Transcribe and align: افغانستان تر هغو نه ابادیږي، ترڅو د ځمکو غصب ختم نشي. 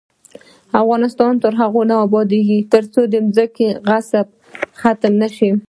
افغانستان 0.81 1.33
تر 1.43 1.53
هغو 1.61 1.81
نه 1.91 1.95
ابادیږي، 2.05 2.59
ترڅو 2.73 3.01
د 3.13 3.15
ځمکو 3.35 3.67
غصب 3.87 4.27
ختم 4.81 5.13
نشي. 5.21 5.51